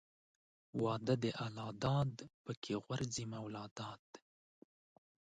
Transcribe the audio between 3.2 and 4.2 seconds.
مولاداد.